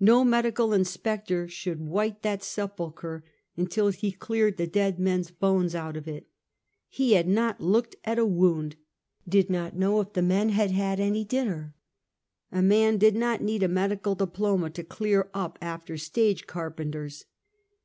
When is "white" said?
1.86-2.22